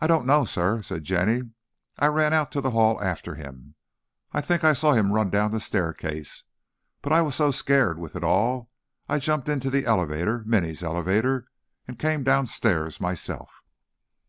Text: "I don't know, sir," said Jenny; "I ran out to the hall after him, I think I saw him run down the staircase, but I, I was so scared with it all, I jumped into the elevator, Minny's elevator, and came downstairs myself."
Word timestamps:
"I 0.00 0.06
don't 0.06 0.24
know, 0.24 0.44
sir," 0.44 0.82
said 0.82 1.02
Jenny; 1.02 1.42
"I 1.98 2.06
ran 2.06 2.32
out 2.32 2.52
to 2.52 2.60
the 2.60 2.70
hall 2.70 3.02
after 3.02 3.34
him, 3.34 3.74
I 4.32 4.40
think 4.40 4.62
I 4.62 4.72
saw 4.72 4.92
him 4.92 5.10
run 5.12 5.30
down 5.30 5.50
the 5.50 5.58
staircase, 5.58 6.44
but 7.02 7.12
I, 7.12 7.18
I 7.18 7.22
was 7.22 7.34
so 7.34 7.50
scared 7.50 7.98
with 7.98 8.14
it 8.14 8.22
all, 8.22 8.70
I 9.08 9.18
jumped 9.18 9.48
into 9.48 9.68
the 9.68 9.84
elevator, 9.84 10.44
Minny's 10.46 10.84
elevator, 10.84 11.48
and 11.88 11.98
came 11.98 12.22
downstairs 12.22 13.00
myself." 13.00 13.50